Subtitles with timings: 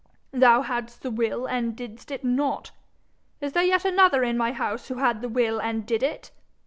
[0.31, 2.71] 'Thou hadst the will and didst it not!
[3.39, 6.31] Is there yet another in my house who had the will and did it?'